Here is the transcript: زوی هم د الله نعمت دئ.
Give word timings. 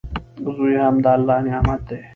زوی 0.55 0.73
هم 0.83 0.95
د 1.03 1.05
الله 1.15 1.37
نعمت 1.47 1.81
دئ. 1.89 2.01